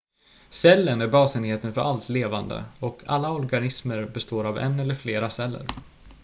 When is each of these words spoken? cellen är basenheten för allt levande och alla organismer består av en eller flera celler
cellen 0.49 1.01
är 1.01 1.07
basenheten 1.07 1.73
för 1.73 1.81
allt 1.81 2.09
levande 2.09 2.65
och 2.79 3.03
alla 3.05 3.31
organismer 3.31 4.05
består 4.05 4.43
av 4.43 4.57
en 4.57 4.79
eller 4.79 4.95
flera 4.95 5.29
celler 5.29 5.65